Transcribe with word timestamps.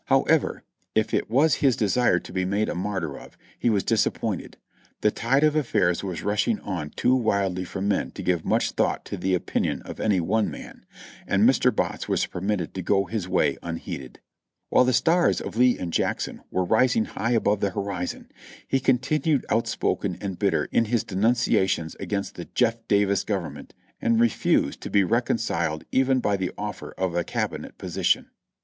However, 0.05 0.63
if 0.95 1.13
it 1.13 1.29
was 1.29 1.53
his 1.61 1.75
desire 1.75 2.17
to 2.17 2.33
be 2.33 2.43
made 2.43 2.69
a 2.69 2.73
martyr 2.73 3.15
of. 3.19 3.37
he 3.59 3.69
was 3.69 3.83
disappointed; 3.83 4.57
the 5.01 5.11
tide 5.11 5.43
of 5.43 5.53
afifairs 5.53 6.01
was 6.01 6.23
rushing 6.23 6.59
on 6.61 6.89
too 6.89 7.13
wildly 7.15 7.63
for 7.63 7.81
men 7.83 8.09
to 8.13 8.23
give 8.23 8.43
much 8.43 8.71
thought 8.71 9.05
to 9.05 9.15
the 9.15 9.35
opinion 9.35 9.83
of 9.83 9.99
any 9.99 10.19
one 10.19 10.49
man, 10.49 10.87
and 11.27 11.47
Mr. 11.47 11.69
Botts 11.75 12.09
was 12.09 12.25
permitted 12.25 12.73
to 12.73 12.81
go 12.81 13.05
his 13.05 13.27
way 13.27 13.59
unheeded. 13.61 14.19
While 14.69 14.85
the 14.85 14.91
stars 14.93 15.39
of 15.39 15.55
Lee 15.55 15.77
and 15.77 15.93
Jackson 15.93 16.41
were 16.49 16.65
rising 16.65 17.05
high 17.05 17.33
above 17.33 17.59
the 17.59 17.69
horizon, 17.69 18.31
he 18.67 18.79
continued 18.79 19.45
outspoken 19.51 20.17
and 20.19 20.39
bitter 20.39 20.65
in 20.71 20.85
his 20.85 21.03
denunciations 21.03 21.93
against 21.99 22.33
the 22.33 22.47
"J^^ 22.47 22.79
Davis 22.87 23.23
Government," 23.23 23.75
and 24.01 24.19
refused 24.19 24.81
to 24.81 24.89
be 24.89 25.03
concil 25.03 25.77
iated 25.79 25.83
even 25.91 26.19
by 26.21 26.37
the 26.37 26.51
offer 26.57 26.91
of 26.97 27.13
a 27.13 27.23
Cabinet 27.23 27.77
position. 27.77 28.31